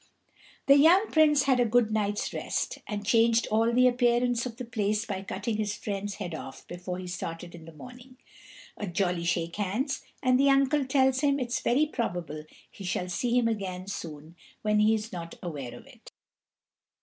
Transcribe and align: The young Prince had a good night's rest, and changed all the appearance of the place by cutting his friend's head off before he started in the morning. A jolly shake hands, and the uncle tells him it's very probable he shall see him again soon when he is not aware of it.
The 0.65 0.77
young 0.79 1.11
Prince 1.11 1.43
had 1.43 1.59
a 1.59 1.63
good 1.65 1.91
night's 1.91 2.33
rest, 2.33 2.79
and 2.87 3.05
changed 3.05 3.47
all 3.51 3.71
the 3.71 3.87
appearance 3.87 4.47
of 4.47 4.57
the 4.57 4.65
place 4.65 5.05
by 5.05 5.21
cutting 5.21 5.57
his 5.57 5.75
friend's 5.75 6.15
head 6.15 6.33
off 6.33 6.65
before 6.67 6.97
he 6.97 7.05
started 7.05 7.53
in 7.53 7.65
the 7.65 7.71
morning. 7.71 8.17
A 8.77 8.87
jolly 8.87 9.23
shake 9.25 9.57
hands, 9.57 10.01
and 10.23 10.39
the 10.39 10.49
uncle 10.49 10.85
tells 10.85 11.19
him 11.19 11.39
it's 11.39 11.59
very 11.59 11.85
probable 11.85 12.45
he 12.67 12.83
shall 12.83 13.09
see 13.09 13.37
him 13.37 13.47
again 13.47 13.85
soon 13.85 14.35
when 14.63 14.79
he 14.79 14.95
is 14.95 15.13
not 15.13 15.35
aware 15.43 15.75
of 15.75 15.85
it. 15.85 16.11